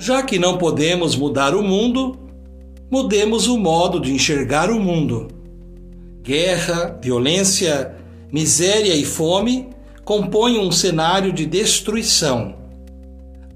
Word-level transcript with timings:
Já 0.00 0.22
que 0.22 0.38
não 0.38 0.56
podemos 0.56 1.14
mudar 1.14 1.54
o 1.54 1.62
mundo, 1.62 2.18
mudemos 2.90 3.46
o 3.46 3.58
modo 3.58 4.00
de 4.00 4.10
enxergar 4.10 4.70
o 4.70 4.80
mundo. 4.80 5.28
Guerra, 6.22 6.98
violência, 7.02 7.94
miséria 8.32 8.94
e 8.94 9.04
fome 9.04 9.68
compõem 10.02 10.58
um 10.58 10.72
cenário 10.72 11.30
de 11.34 11.44
destruição. 11.44 12.54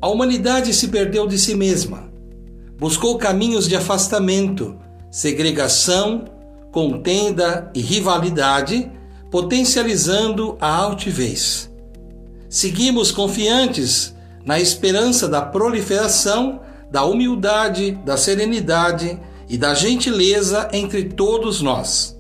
A 0.03 0.07
humanidade 0.07 0.75
se 0.75 0.89
perdeu 0.89 1.27
de 1.27 1.39
si 1.39 1.55
mesma, 1.55 2.13
buscou 2.79 3.17
caminhos 3.17 3.67
de 3.67 3.75
afastamento, 3.75 4.77
segregação, 5.11 6.27
contenda 6.71 7.73
e 7.75 7.81
rivalidade, 7.81 8.93
potencializando 9.31 10.59
a 10.61 10.77
altivez. 10.77 11.71
Seguimos 12.51 13.11
confiantes 13.11 14.14
na 14.45 14.61
esperança 14.61 15.29
da 15.29 15.43
proliferação 15.43 16.61
da 16.95 17.05
humildade, 17.05 17.91
da 18.05 18.17
serenidade 18.17 19.19
e 19.49 19.59
da 19.59 19.75
gentileza 19.75 20.69
entre 20.73 21.05
todos 21.05 21.61
nós. 21.61 22.17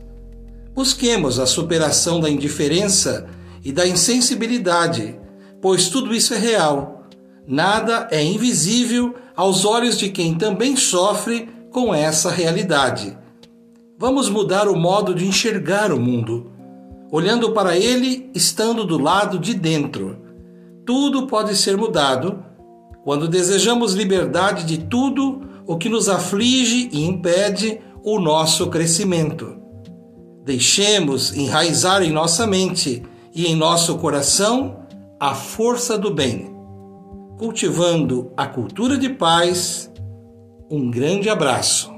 Busquemos 0.74 1.38
a 1.38 1.46
superação 1.46 2.18
da 2.18 2.28
indiferença 2.28 3.28
e 3.64 3.70
da 3.70 3.86
insensibilidade, 3.86 5.16
pois 5.62 5.88
tudo 5.88 6.12
isso 6.12 6.34
é 6.34 6.38
real. 6.38 7.04
Nada 7.46 8.08
é 8.10 8.20
invisível 8.20 9.14
aos 9.36 9.64
olhos 9.64 9.96
de 9.96 10.08
quem 10.08 10.34
também 10.34 10.74
sofre 10.74 11.48
com 11.70 11.94
essa 11.94 12.30
realidade. 12.30 13.16
Vamos 13.96 14.28
mudar 14.28 14.66
o 14.66 14.76
modo 14.76 15.14
de 15.14 15.24
enxergar 15.24 15.92
o 15.92 16.00
mundo, 16.00 16.50
olhando 17.12 17.52
para 17.52 17.76
ele 17.76 18.28
estando 18.34 18.84
do 18.84 18.98
lado 18.98 19.38
de 19.38 19.54
dentro. 19.54 20.23
Tudo 20.86 21.26
pode 21.26 21.56
ser 21.56 21.76
mudado 21.76 22.44
quando 23.04 23.28
desejamos 23.28 23.94
liberdade 23.94 24.64
de 24.64 24.78
tudo 24.78 25.42
o 25.66 25.76
que 25.76 25.88
nos 25.88 26.08
aflige 26.08 26.88
e 26.92 27.04
impede 27.04 27.80
o 28.02 28.18
nosso 28.18 28.68
crescimento. 28.68 29.56
Deixemos 30.44 31.34
enraizar 31.34 32.02
em 32.02 32.10
nossa 32.10 32.46
mente 32.46 33.02
e 33.34 33.46
em 33.46 33.56
nosso 33.56 33.96
coração 33.96 34.84
a 35.18 35.34
força 35.34 35.96
do 35.96 36.12
bem, 36.12 36.54
cultivando 37.38 38.30
a 38.36 38.46
cultura 38.46 38.98
de 38.98 39.08
paz. 39.08 39.90
Um 40.70 40.90
grande 40.90 41.30
abraço. 41.30 41.93